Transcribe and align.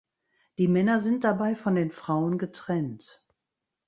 Die 0.57 0.67
Männer 0.67 0.99
sind 0.99 1.23
dabei 1.23 1.53
von 1.53 1.75
den 1.75 1.91
Frauen 1.91 2.39
getrennt. 2.39 3.23